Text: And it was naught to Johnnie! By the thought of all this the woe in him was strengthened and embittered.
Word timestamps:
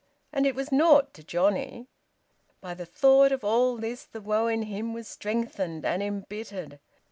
And 0.33 0.47
it 0.47 0.55
was 0.55 0.71
naught 0.71 1.13
to 1.13 1.23
Johnnie! 1.23 1.87
By 2.59 2.73
the 2.73 2.87
thought 2.87 3.31
of 3.31 3.43
all 3.43 3.77
this 3.77 4.03
the 4.03 4.19
woe 4.19 4.47
in 4.47 4.63
him 4.63 4.93
was 4.95 5.07
strengthened 5.07 5.85
and 5.85 6.01
embittered. 6.01 6.79